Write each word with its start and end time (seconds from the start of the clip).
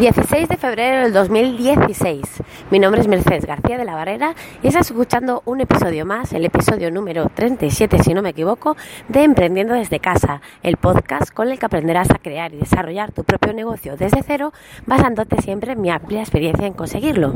16 0.00 0.48
de 0.48 0.56
febrero 0.56 1.02
del 1.02 1.12
2016. 1.12 2.22
Mi 2.70 2.78
nombre 2.78 3.02
es 3.02 3.06
Mercedes 3.06 3.44
García 3.44 3.76
de 3.76 3.84
la 3.84 3.94
Barrera 3.94 4.34
y 4.62 4.68
estás 4.68 4.90
escuchando 4.90 5.42
un 5.44 5.60
episodio 5.60 6.06
más, 6.06 6.32
el 6.32 6.46
episodio 6.46 6.90
número 6.90 7.30
37 7.34 8.02
si 8.02 8.14
no 8.14 8.22
me 8.22 8.30
equivoco, 8.30 8.78
de 9.08 9.24
Emprendiendo 9.24 9.74
desde 9.74 10.00
casa, 10.00 10.40
el 10.62 10.78
podcast 10.78 11.30
con 11.30 11.50
el 11.50 11.58
que 11.58 11.66
aprenderás 11.66 12.10
a 12.12 12.14
crear 12.14 12.54
y 12.54 12.56
desarrollar 12.56 13.12
tu 13.12 13.24
propio 13.24 13.52
negocio 13.52 13.98
desde 13.98 14.22
cero, 14.22 14.54
basándote 14.86 15.42
siempre 15.42 15.72
en 15.72 15.82
mi 15.82 15.90
amplia 15.90 16.20
experiencia 16.20 16.66
en 16.66 16.72
conseguirlo. 16.72 17.34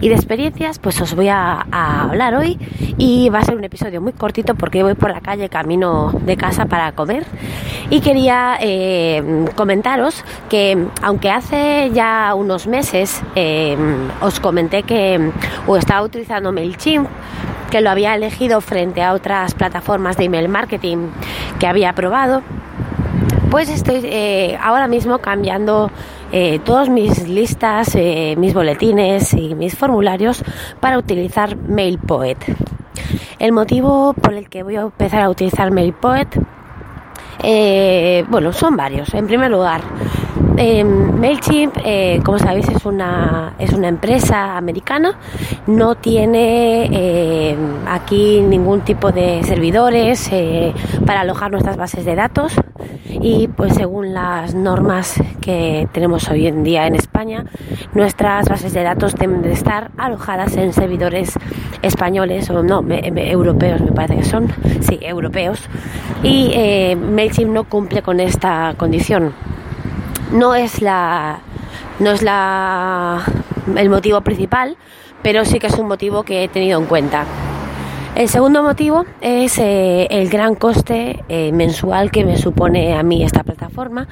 Y 0.00 0.08
de 0.08 0.14
experiencias, 0.14 0.78
pues 0.78 0.98
os 1.02 1.14
voy 1.14 1.28
a, 1.28 1.66
hablar 1.70 2.34
hoy 2.34 2.58
y 2.96 3.28
va 3.28 3.40
a 3.40 3.44
ser 3.44 3.56
un 3.56 3.64
episodio 3.64 4.00
muy 4.00 4.14
cortito 4.14 4.54
porque 4.54 4.82
voy 4.82 4.94
por 4.94 5.10
la 5.10 5.20
calle 5.20 5.50
camino 5.50 6.12
de 6.24 6.38
casa 6.38 6.64
para 6.64 6.92
comer 6.92 7.26
y 7.90 8.00
quería 8.00 8.56
eh, 8.60 9.44
comentaros 9.54 10.24
que 10.48 10.86
aunque 11.02 11.28
hace 11.28 11.89
ya 11.92 12.34
unos 12.34 12.66
meses 12.66 13.22
eh, 13.34 13.76
os 14.20 14.40
comenté 14.40 14.82
que 14.82 15.30
estaba 15.78 16.02
utilizando 16.02 16.52
MailChimp, 16.52 17.08
que 17.70 17.80
lo 17.80 17.90
había 17.90 18.14
elegido 18.14 18.60
frente 18.60 19.02
a 19.02 19.12
otras 19.12 19.54
plataformas 19.54 20.16
de 20.16 20.24
email 20.24 20.48
marketing 20.48 21.08
que 21.58 21.66
había 21.66 21.92
probado. 21.92 22.42
Pues 23.50 23.68
estoy 23.68 24.00
eh, 24.04 24.58
ahora 24.62 24.86
mismo 24.86 25.18
cambiando 25.18 25.90
eh, 26.32 26.60
todas 26.64 26.88
mis 26.88 27.28
listas, 27.28 27.96
mis 28.36 28.54
boletines 28.54 29.34
y 29.34 29.54
mis 29.54 29.76
formularios 29.76 30.44
para 30.78 30.98
utilizar 30.98 31.56
MailPoet. 31.56 32.38
El 33.38 33.52
motivo 33.52 34.12
por 34.14 34.34
el 34.34 34.48
que 34.48 34.62
voy 34.62 34.76
a 34.76 34.82
empezar 34.82 35.22
a 35.22 35.30
utilizar 35.30 35.70
MailPoet, 35.70 36.28
bueno, 38.28 38.52
son 38.52 38.76
varios. 38.76 39.12
En 39.14 39.26
primer 39.26 39.50
lugar, 39.50 39.80
eh, 40.56 40.84
MailChimp, 40.84 41.76
eh, 41.84 42.20
como 42.24 42.38
sabéis, 42.38 42.68
es 42.68 42.84
una, 42.84 43.54
es 43.58 43.72
una 43.72 43.88
empresa 43.88 44.56
americana, 44.56 45.18
no 45.66 45.94
tiene 45.94 46.88
eh, 46.92 47.56
aquí 47.86 48.40
ningún 48.42 48.82
tipo 48.82 49.12
de 49.12 49.42
servidores 49.44 50.28
eh, 50.32 50.74
para 51.06 51.22
alojar 51.22 51.50
nuestras 51.50 51.76
bases 51.76 52.04
de 52.04 52.14
datos. 52.14 52.54
Y 53.22 53.48
pues 53.48 53.74
según 53.74 54.14
las 54.14 54.54
normas 54.54 55.20
que 55.40 55.88
tenemos 55.92 56.28
hoy 56.30 56.46
en 56.46 56.62
día 56.62 56.86
en 56.86 56.94
España, 56.94 57.44
nuestras 57.92 58.48
bases 58.48 58.72
de 58.72 58.82
datos 58.82 59.14
deben 59.14 59.42
de 59.42 59.52
estar 59.52 59.90
alojadas 59.98 60.56
en 60.56 60.72
servidores 60.72 61.38
españoles 61.82 62.48
o 62.50 62.62
no, 62.62 62.82
europeos 62.88 63.80
me 63.80 63.92
parece 63.92 64.16
que 64.16 64.24
son, 64.24 64.48
sí, 64.80 64.98
europeos. 65.02 65.68
Y 66.22 66.54
MailChimp 66.96 67.50
no 67.50 67.64
cumple 67.64 68.02
con 68.02 68.20
esta 68.20 68.74
condición 68.76 69.34
no 70.32 70.54
es 70.54 70.80
la 70.82 71.40
no 71.98 72.10
es 72.10 72.22
la 72.22 73.22
el 73.76 73.90
motivo 73.90 74.20
principal, 74.22 74.76
pero 75.22 75.44
sí 75.44 75.58
que 75.58 75.66
es 75.66 75.78
un 75.78 75.88
motivo 75.88 76.22
que 76.22 76.44
he 76.44 76.48
tenido 76.48 76.80
en 76.80 76.86
cuenta. 76.86 77.24
El 78.14 78.28
segundo 78.28 78.62
motivo 78.62 79.04
es 79.20 79.58
eh, 79.58 80.06
el 80.10 80.28
gran 80.28 80.54
coste 80.54 81.22
eh, 81.28 81.52
mensual 81.52 82.10
que 82.10 82.24
me 82.24 82.36
supone 82.36 82.94
a 82.94 83.02
mí 83.02 83.22
esta 83.22 83.44
plataforma, 83.44 84.08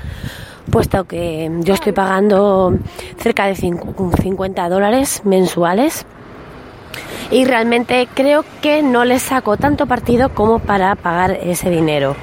puesto 0.70 1.04
que 1.04 1.50
yo 1.60 1.74
estoy 1.74 1.92
pagando 1.92 2.74
cerca 3.18 3.46
de 3.46 3.56
50 3.56 4.68
dólares 4.68 5.22
mensuales 5.24 6.06
y 7.30 7.44
realmente 7.44 8.08
creo 8.14 8.44
que 8.62 8.82
no 8.82 9.04
le 9.04 9.18
saco 9.18 9.56
tanto 9.56 9.86
partido 9.86 10.28
como 10.30 10.60
para 10.60 10.94
pagar 10.94 11.32
ese 11.42 11.68
dinero. 11.68 12.14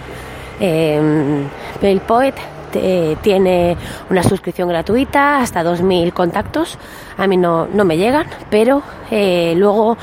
Eh, 0.59 1.43
PayPoet 1.81 2.54
eh, 2.75 3.17
tiene 3.21 3.77
una 4.09 4.23
suscripción 4.23 4.69
gratuita, 4.69 5.39
hasta 5.39 5.63
2.000 5.63 6.13
contactos. 6.13 6.77
A 7.17 7.27
mí 7.27 7.37
no, 7.37 7.67
no 7.67 7.85
me 7.85 7.97
llegan, 7.97 8.27
pero 8.49 8.81
eh, 9.11 9.53
luego 9.57 9.97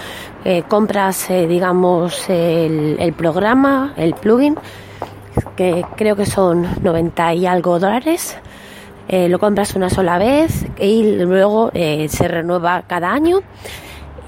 eh, 0.45 0.63
compras, 0.67 1.29
digamos, 1.29 2.29
el, 2.29 2.97
el, 2.99 3.13
programa, 3.13 3.93
el 3.97 4.15
plugin, 4.15 4.57
que 5.57 5.85
creo 5.97 6.17
que 6.17 6.27
son 6.27 6.67
90 6.83 7.35
y 7.35 7.47
algo 7.47 7.79
dólares. 7.79 8.37
lo 9.09 9.39
compras 9.39 9.75
una 9.75 9.91
sola 9.91 10.19
vez 10.19 10.65
y 10.79 11.17
luego 11.19 11.71
se 11.73 12.29
renueva 12.29 12.83
cada 12.87 13.13
año 13.13 13.41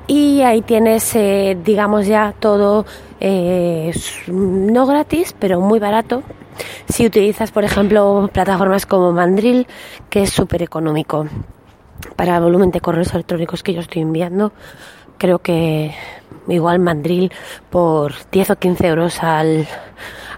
y 0.07 0.43
ahí 0.43 0.61
tienes, 0.63 1.17
digamos 1.65 2.07
ya 2.07 2.35
todo 2.39 2.85
no 4.27 4.87
gratis, 4.87 5.35
pero 5.39 5.61
muy 5.61 5.79
barato 5.79 6.23
si 6.89 7.07
utilizas, 7.07 7.51
por 7.51 7.65
ejemplo, 7.65 8.29
plataformas 8.33 8.87
como 8.87 9.13
Mandrill, 9.13 9.67
que 10.11 10.23
es 10.23 10.31
súper 10.31 10.63
económico 10.63 11.27
para 12.17 12.37
el 12.37 12.43
volumen 12.43 12.71
de 12.71 12.81
correos 12.81 13.15
electrónicos 13.15 13.63
que 13.63 13.73
yo 13.73 13.81
estoy 13.81 14.03
enviando, 14.03 14.53
creo 15.19 15.39
que 15.39 15.95
igual 16.49 16.79
Mandrill 16.79 17.33
por 17.71 18.13
10 18.31 18.51
o 18.51 18.57
15 18.57 18.87
euros 18.87 19.23
al, 19.23 19.67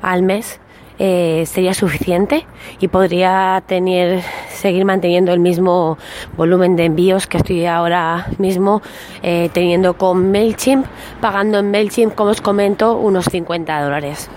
al 0.03 0.23
mes 0.23 0.61
eh, 0.99 1.45
sería 1.47 1.75
suficiente 1.75 2.47
y 2.81 2.89
podría 2.89 3.63
tener 3.67 4.23
seguir 4.49 4.87
manteniendo 4.87 5.33
el 5.33 5.41
mismo 5.41 5.99
volumen 6.37 6.75
de 6.75 6.87
envíos 6.87 7.27
que 7.27 7.37
estoy 7.37 7.67
ahora 7.67 8.29
mismo 8.39 8.81
eh, 9.23 9.51
teniendo 9.53 9.99
con 9.99 10.31
Mailchimp, 10.31 10.87
pagando 11.21 11.59
en 11.59 11.71
Mailchimp, 11.71 12.15
como 12.15 12.31
os 12.31 12.41
comento, 12.41 12.97
unos 12.97 13.27
50 13.27 13.83
dólares. 13.83 14.31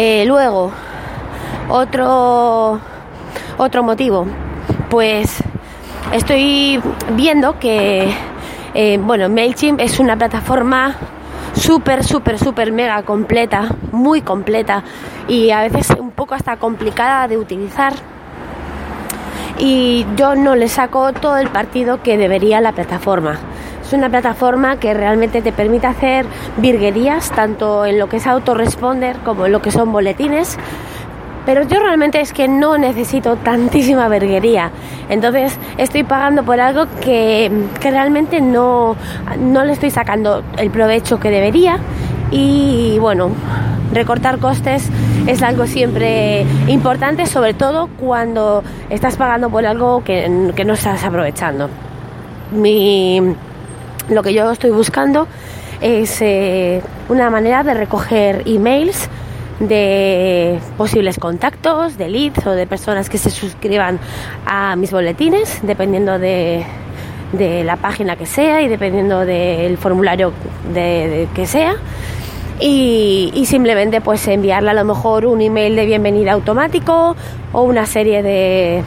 Eh, 0.00 0.24
luego, 0.26 0.70
otro, 1.68 2.78
otro 3.56 3.82
motivo, 3.82 4.26
pues 4.88 5.42
estoy 6.12 6.80
viendo 7.16 7.58
que, 7.58 8.08
eh, 8.74 9.00
bueno, 9.02 9.28
MailChimp 9.28 9.80
es 9.80 9.98
una 9.98 10.16
plataforma 10.16 10.94
súper, 11.54 12.04
súper, 12.04 12.38
súper 12.38 12.70
mega 12.70 13.02
completa, 13.02 13.74
muy 13.90 14.22
completa 14.22 14.84
y 15.26 15.50
a 15.50 15.62
veces 15.62 15.90
un 15.98 16.12
poco 16.12 16.36
hasta 16.36 16.58
complicada 16.58 17.26
de 17.26 17.36
utilizar. 17.36 17.92
Y 19.58 20.06
yo 20.14 20.36
no 20.36 20.54
le 20.54 20.68
saco 20.68 21.12
todo 21.12 21.38
el 21.38 21.48
partido 21.48 22.04
que 22.04 22.16
debería 22.16 22.60
la 22.60 22.70
plataforma. 22.70 23.40
Es 23.88 23.94
una 23.94 24.10
plataforma 24.10 24.78
que 24.78 24.92
realmente 24.92 25.40
te 25.40 25.50
permite 25.50 25.86
hacer 25.86 26.26
virguerías, 26.58 27.30
tanto 27.30 27.86
en 27.86 27.98
lo 27.98 28.06
que 28.06 28.18
es 28.18 28.26
autoresponder 28.26 29.16
como 29.24 29.46
en 29.46 29.52
lo 29.52 29.62
que 29.62 29.70
son 29.70 29.92
boletines. 29.92 30.58
Pero 31.46 31.62
yo 31.62 31.80
realmente 31.80 32.20
es 32.20 32.34
que 32.34 32.48
no 32.48 32.76
necesito 32.76 33.36
tantísima 33.36 34.10
virguería. 34.10 34.72
Entonces 35.08 35.58
estoy 35.78 36.02
pagando 36.02 36.42
por 36.42 36.60
algo 36.60 36.84
que, 37.00 37.50
realmente 37.80 38.42
no, 38.42 38.94
no 39.40 39.64
le 39.64 39.72
estoy 39.72 39.88
sacando 39.88 40.42
el 40.58 40.70
provecho 40.70 41.18
que 41.18 41.30
debería. 41.30 41.78
Y 42.30 42.98
bueno, 42.98 43.30
recortar 43.94 44.38
costes 44.38 44.86
es 45.26 45.42
algo 45.42 45.66
siempre 45.66 46.44
importante, 46.66 47.24
sobre 47.24 47.54
todo 47.54 47.88
cuando 47.98 48.62
estás 48.90 49.16
pagando 49.16 49.48
por 49.48 49.64
algo 49.64 50.04
que, 50.04 50.52
que 50.54 50.66
no 50.66 50.74
estás 50.74 51.02
aprovechando. 51.04 51.70
Mi, 52.52 53.34
lo 54.08 54.22
que 54.22 54.32
yo 54.32 54.50
estoy 54.50 54.70
buscando 54.70 55.26
es 55.80 56.20
eh, 56.22 56.82
una 57.08 57.30
manera 57.30 57.62
de 57.62 57.74
recoger 57.74 58.42
emails 58.46 59.08
de 59.60 60.60
posibles 60.76 61.18
contactos, 61.18 61.98
de 61.98 62.08
leads 62.08 62.46
o 62.46 62.52
de 62.52 62.66
personas 62.66 63.10
que 63.10 63.18
se 63.18 63.30
suscriban 63.30 63.98
a 64.46 64.76
mis 64.76 64.92
boletines, 64.92 65.60
dependiendo 65.62 66.18
de, 66.18 66.64
la 67.32 67.76
página 67.76 68.16
que 68.16 68.24
sea 68.24 68.62
y 68.62 68.68
dependiendo 68.68 69.26
del 69.26 69.76
formulario 69.78 70.32
de, 70.72 71.28
que 71.34 71.46
sea. 71.46 71.76
Y, 72.60 73.44
simplemente 73.46 74.00
pues 74.00 74.26
enviarle 74.28 74.70
a 74.70 74.74
lo 74.74 74.84
mejor 74.84 75.26
un 75.26 75.40
email 75.40 75.76
de 75.76 75.86
bienvenida 75.86 76.32
automático 76.32 77.16
o 77.52 77.62
una 77.62 77.86
serie 77.86 78.22
de, 78.22 78.82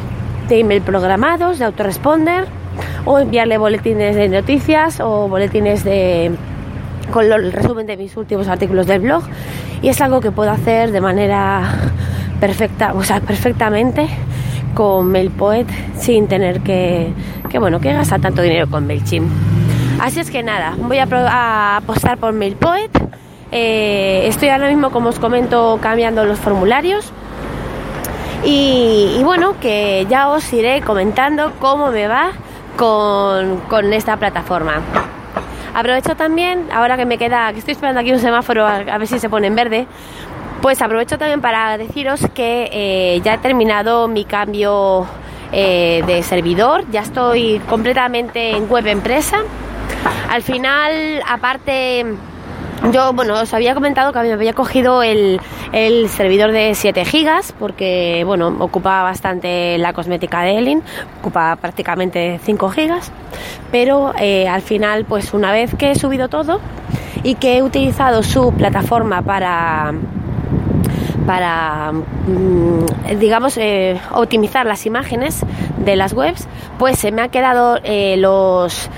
de 0.48 0.60
email 0.60 0.82
programados 0.82 1.60
de 1.60 1.66
autoresponder 1.66 2.61
o 3.06 3.20
enviarle 3.20 3.58
boletines 3.58 4.16
de 4.16 4.30
noticias 4.30 5.00
o 5.00 5.28
boletines 5.28 5.84
de 5.84 6.32
con 7.12 7.32
el 7.32 7.52
resumen 7.52 7.86
de 7.86 7.98
mis 7.98 8.16
últimos 8.18 8.48
artículos 8.48 8.88
del 8.88 9.02
blog 9.02 9.24
y 9.82 9.90
es 9.90 10.00
algo 10.02 10.22
que 10.22 10.32
puedo 10.32 10.52
hacer 10.52 10.92
de 10.92 11.02
manera 11.02 11.64
perfecta, 12.40 12.94
o 12.94 13.04
sea, 13.04 13.20
perfectamente 13.20 14.08
con 14.74 15.12
MailPoet 15.12 15.68
sin 15.98 16.28
tener 16.28 16.62
que, 16.62 17.12
que 17.50 17.60
bueno, 17.60 17.80
que 17.80 17.94
gastar 17.94 18.22
tanto 18.22 18.42
dinero 18.42 18.70
con 18.70 18.88
MailChimp. 18.88 19.30
Así 20.00 20.20
es 20.20 20.32
que 20.32 20.42
nada, 20.42 20.76
voy 20.78 20.98
a, 20.98 21.78
apostar 21.78 22.18
por 22.18 22.34
MailPoet. 22.34 22.90
Eh, 23.52 24.24
estoy 24.28 24.50
ahora 24.50 24.70
mismo, 24.70 24.90
como 24.90 25.10
os 25.10 25.20
comento, 25.20 25.78
cambiando 25.82 26.26
los 26.26 26.40
formularios. 26.40 27.12
Y, 28.44 29.18
y 29.20 29.24
bueno, 29.24 29.56
que 29.60 30.08
ya 30.10 30.30
os 30.30 30.52
iré 30.54 30.82
comentando 30.82 31.52
cómo 31.60 31.92
me 31.92 32.08
va 32.08 32.32
con, 32.76 33.94
esta 33.94 34.18
plataforma. 34.18 34.82
Aprovecho 35.74 36.16
también, 36.16 36.68
ahora 36.72 36.98
que 36.98 37.06
me 37.06 37.18
queda, 37.18 37.52
que 37.54 37.60
estoy 37.60 37.74
esperando 37.74 38.02
aquí 38.02 38.12
un 38.12 38.20
semáforo 38.20 38.66
a, 38.66 38.82
ver 38.84 39.08
si 39.08 39.20
se 39.20 39.30
pone 39.30 39.48
en 39.48 39.56
verde, 39.56 39.88
pues 40.62 40.82
aprovecho 40.82 41.18
también 41.18 41.42
para 41.42 41.78
deciros 41.78 42.22
que 42.34 42.70
eh, 42.72 43.22
ya 43.24 43.36
he 43.36 43.38
terminado 43.38 44.08
mi 44.08 44.26
cambio 44.26 45.08
eh, 45.52 46.04
de 46.06 46.24
servidor, 46.24 46.84
ya 46.92 47.02
estoy 47.02 47.60
completamente 47.70 48.52
en 48.52 48.70
web 48.70 48.86
empresa. 48.88 49.40
Al 50.30 50.42
final, 50.42 51.22
aparte 51.28 52.06
yo, 52.92 53.14
bueno, 53.14 53.40
os 53.40 53.54
había 53.54 53.74
comentado 53.74 54.12
que 54.12 54.20
me 54.20 54.34
había 54.34 54.54
cogido 54.54 55.04
el, 55.04 55.40
servidor 56.10 56.52
de 56.52 56.74
7 56.74 57.06
gigas 57.06 57.54
porque, 57.58 58.24
bueno, 58.26 58.56
ocupaba 58.60 59.04
bastante 59.04 59.78
la 59.78 59.94
cosmética 59.94 60.42
de 60.42 60.58
Elin, 60.58 60.84
ocupa 61.20 61.56
prácticamente 61.58 62.40
5 62.44 62.70
gigas, 62.72 63.12
pero 63.72 64.14
eh, 64.18 64.48
al 64.48 64.62
final, 64.62 65.06
pues 65.06 65.34
una 65.34 65.52
vez 65.52 65.76
que 65.76 65.92
he 65.92 65.96
subido 65.96 66.28
todo 66.28 66.60
y 67.24 67.36
que 67.36 67.58
he 67.58 67.64
utilizado 67.64 68.24
su 68.24 68.52
plataforma 68.54 69.22
para 69.22 69.94
para 71.26 71.92
mm, 71.92 73.20
digamos 73.20 73.56
eh, 73.58 74.02
optimizar 74.12 74.66
las 74.66 74.88
imágenes 74.88 75.46
de 75.78 75.96
las 75.96 76.14
webs 76.14 76.48
pues 76.80 76.98
se 76.98 77.12
me 77.12 77.22
han 77.22 77.30
quedado 77.30 77.78
eh, 77.84 78.16
los 78.18 78.90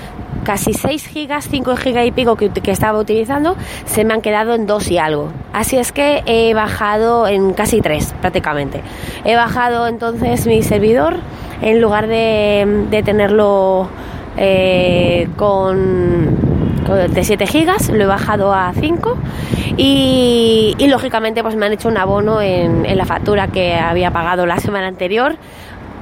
casi 0.43 0.73
6 0.73 1.07
gigas, 1.07 1.47
5 1.49 1.75
gigas 1.75 2.05
y 2.05 2.11
pico 2.11 2.35
que, 2.35 2.51
estaba 2.65 2.99
utilizando, 2.99 3.55
se 3.85 4.05
me 4.05 4.13
han 4.13 4.21
quedado 4.21 4.53
en 4.53 4.65
2 4.67 4.91
y 4.91 4.97
algo. 4.97 5.29
Así 5.53 5.77
es 5.77 5.91
que 5.91 6.23
he 6.25 6.53
bajado 6.53 7.27
en 7.27 7.53
casi 7.53 7.81
3 7.81 8.15
prácticamente. 8.21 8.81
He 9.25 9.35
bajado 9.35 9.87
entonces 9.87 10.45
mi 10.47 10.63
servidor 10.63 11.17
en 11.61 11.81
lugar 11.81 12.07
de, 12.07 13.01
tenerlo 13.05 13.87
eh, 14.37 15.27
con 15.37 16.53
de 17.09 17.23
7 17.23 17.47
gigas, 17.47 17.89
lo 17.89 18.03
he 18.03 18.07
bajado 18.07 18.53
a 18.53 18.73
5 18.73 19.17
y, 19.77 20.75
lógicamente 20.87 21.41
pues 21.41 21.55
me 21.55 21.65
han 21.65 21.73
hecho 21.73 21.87
un 21.87 21.97
abono 21.97 22.41
en, 22.41 22.85
en, 22.85 22.97
la 22.97 23.05
factura 23.05 23.47
que 23.47 23.73
había 23.75 24.11
pagado 24.11 24.45
la 24.45 24.57
semana 24.57 24.87
anterior. 24.87 25.37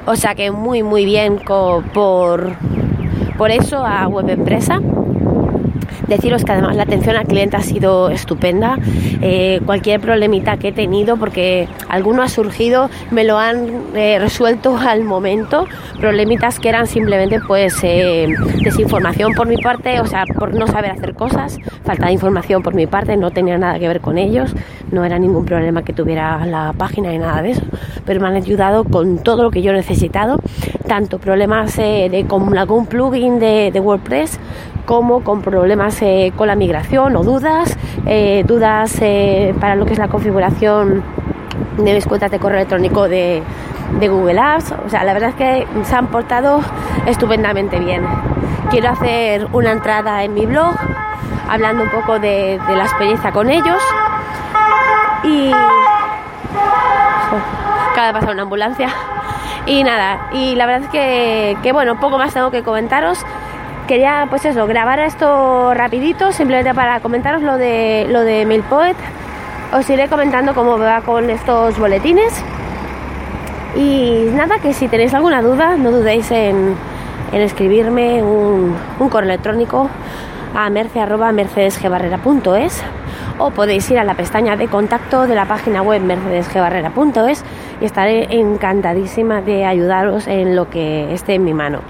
O 0.05 0.15
sea 0.15 0.33
que 0.33 0.49
muy 0.51 0.81
muy 0.81 1.05
bien 1.05 1.39
por, 1.93 2.55
por 3.37 3.51
eso 3.51 3.85
a 3.85 4.07
Web 4.07 4.29
Empresa 4.29 4.79
Deciros 6.07 6.43
que 6.43 6.51
además 6.51 6.75
la 6.75 6.83
atención 6.83 7.15
al 7.15 7.25
cliente 7.25 7.57
ha 7.57 7.61
sido 7.61 8.09
estupenda. 8.09 8.77
Eh, 9.21 9.61
cualquier 9.65 10.01
problemita 10.01 10.57
que 10.57 10.69
he 10.69 10.71
tenido, 10.71 11.17
porque 11.17 11.67
alguno 11.89 12.23
ha 12.23 12.29
surgido, 12.29 12.89
me 13.11 13.23
lo 13.23 13.37
han 13.37 13.95
eh, 13.95 14.17
resuelto 14.19 14.77
al 14.87 15.03
momento. 15.03 15.67
Problemitas 15.99 16.59
que 16.59 16.69
eran 16.69 16.87
simplemente 16.87 17.39
pues 17.47 17.75
eh, 17.83 18.27
desinformación 18.63 19.33
por 19.33 19.47
mi 19.47 19.57
parte, 19.57 19.99
o 20.01 20.05
sea, 20.05 20.25
por 20.37 20.53
no 20.53 20.67
saber 20.67 20.91
hacer 20.91 21.13
cosas, 21.13 21.57
falta 21.83 22.07
de 22.07 22.13
información 22.13 22.63
por 22.63 22.73
mi 22.73 22.87
parte, 22.87 23.15
no 23.17 23.31
tenía 23.31 23.57
nada 23.57 23.77
que 23.77 23.87
ver 23.87 24.01
con 24.01 24.17
ellos, 24.17 24.53
no 24.91 25.05
era 25.05 25.19
ningún 25.19 25.45
problema 25.45 25.83
que 25.83 25.93
tuviera 25.93 26.45
la 26.45 26.73
página 26.77 27.09
ni 27.11 27.19
nada 27.19 27.41
de 27.41 27.51
eso, 27.51 27.63
pero 28.05 28.19
me 28.19 28.27
han 28.27 28.35
ayudado 28.35 28.83
con 28.83 29.19
todo 29.19 29.43
lo 29.43 29.51
que 29.51 29.61
yo 29.61 29.71
he 29.71 29.75
necesitado, 29.75 30.39
tanto 30.87 31.19
problemas 31.19 31.77
de 31.77 32.25
con 32.27 32.57
algún 32.57 32.87
plugin 32.87 33.39
de 33.39 33.79
WordPress 33.79 34.39
como 34.85 35.23
con 35.23 35.41
problemas 35.41 36.01
eh, 36.01 36.33
con 36.35 36.47
la 36.47 36.55
migración 36.55 37.15
o 37.15 37.23
dudas, 37.23 37.77
eh, 38.05 38.43
dudas 38.45 38.97
eh, 39.01 39.53
para 39.59 39.75
lo 39.75 39.85
que 39.85 39.93
es 39.93 39.99
la 39.99 40.07
configuración 40.07 41.03
de 41.77 41.93
mis 41.93 42.05
cuentas 42.05 42.31
de 42.31 42.39
correo 42.39 42.57
electrónico 42.57 43.07
de, 43.07 43.43
Google 43.99 44.39
Apps. 44.39 44.73
O 44.85 44.89
sea, 44.89 45.03
la 45.03 45.13
verdad 45.13 45.29
es 45.29 45.35
que 45.35 45.67
se 45.83 45.95
han 45.95 46.07
portado 46.07 46.61
estupendamente 47.05 47.77
bien. 47.79 48.03
Quiero 48.69 48.89
hacer 48.89 49.47
una 49.51 49.71
entrada 49.71 50.23
en 50.23 50.33
mi 50.33 50.45
blog 50.45 50.75
hablando 51.49 51.83
un 51.83 51.89
poco 51.89 52.17
de, 52.17 52.59
la 52.73 52.83
experiencia 52.83 53.31
con 53.31 53.49
ellos 53.49 53.81
y 55.23 55.51
acaba 57.91 58.21
de 58.21 58.31
una 58.31 58.43
ambulancia 58.43 58.89
y 59.65 59.83
nada 59.83 60.29
y 60.31 60.55
la 60.55 60.65
verdad 60.65 60.83
es 60.83 60.89
que, 60.89 61.57
que 61.61 61.71
bueno 61.71 61.99
poco 61.99 62.17
más 62.17 62.33
tengo 62.33 62.49
que 62.49 62.63
comentaros 62.63 63.23
quería 63.91 64.25
pues 64.29 64.45
eso, 64.45 64.65
grabar 64.67 64.99
esto 64.99 65.73
rapidito, 65.73 66.31
simplemente 66.31 66.73
para 66.73 67.01
comentaros 67.01 67.41
lo 67.41 67.57
de 67.57 68.05
lo 68.07 68.21
de 68.21 68.45
Milpoet. 68.45 68.95
Os 69.73 69.89
iré 69.89 70.07
comentando 70.07 70.55
cómo 70.55 70.79
va 70.79 71.01
con 71.01 71.29
estos 71.29 71.77
boletines. 71.77 72.41
Y 73.75 74.29
nada, 74.33 74.59
que 74.59 74.73
si 74.73 74.87
tenéis 74.87 75.13
alguna 75.13 75.41
duda, 75.41 75.75
no 75.75 75.91
dudéis 75.91 76.31
en, 76.31 76.77
escribirme 77.33 78.23
un, 78.23 78.77
correo 79.09 79.31
electrónico 79.31 79.89
a 80.55 80.69
merce.mercedesgebarrera.es 80.69 82.81
o 83.39 83.51
podéis 83.51 83.91
ir 83.91 83.99
a 83.99 84.05
la 84.05 84.13
pestaña 84.13 84.55
de 84.55 84.69
contacto 84.69 85.27
de 85.27 85.35
la 85.35 85.43
página 85.43 85.81
web 85.81 86.01
mercedesgebarrera.es 86.01 87.43
y 87.81 87.85
estaré 87.85 88.39
encantadísima 88.39 89.41
de 89.41 89.65
ayudaros 89.65 90.27
en 90.27 90.55
lo 90.55 90.69
que 90.69 91.13
esté 91.13 91.33
en 91.33 91.43
mi 91.43 91.53
mano. 91.53 91.81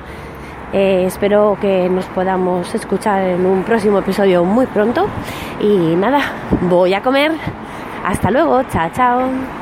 Eh, 0.73 1.03
espero 1.05 1.57
que 1.59 1.89
nos 1.89 2.05
podamos 2.05 2.73
escuchar 2.73 3.23
en 3.23 3.45
un 3.45 3.63
próximo 3.63 3.99
episodio 3.99 4.43
muy 4.43 4.65
pronto. 4.67 5.07
Y 5.59 5.95
nada, 5.95 6.21
voy 6.61 6.93
a 6.93 7.01
comer. 7.01 7.31
Hasta 8.05 8.31
luego, 8.31 8.63
chao, 8.63 8.89
chao. 8.93 9.60